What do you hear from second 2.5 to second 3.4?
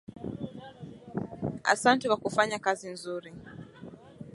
kazi nzuri.